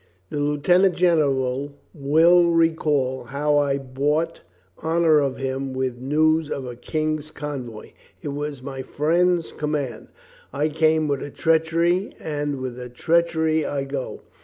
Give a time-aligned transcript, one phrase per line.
[0.31, 4.41] The lieutenant general will recall how I bought
[4.79, 7.91] honor of him with news of a King's convoy.
[8.19, 10.07] It was my friend's com mand.
[10.51, 14.21] I came with a treachery, and with a treach ery I go.